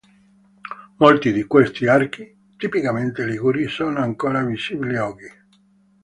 Molti 0.95 1.31
di 1.31 1.43
questi 1.43 1.85
archi, 1.85 2.35
tipicamente 2.57 3.23
liguri, 3.23 3.67
sono 3.67 3.99
ancora 3.99 4.43
visibili 4.43 4.95
oggi. 4.95 5.31